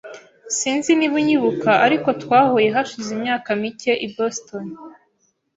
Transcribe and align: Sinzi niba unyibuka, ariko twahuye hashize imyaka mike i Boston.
Sinzi 0.57 0.89
niba 0.97 1.15
unyibuka, 1.21 1.71
ariko 1.85 2.09
twahuye 2.21 2.67
hashize 2.75 3.09
imyaka 3.17 3.47
mike 3.61 3.93
i 4.07 4.07
Boston. 4.15 4.65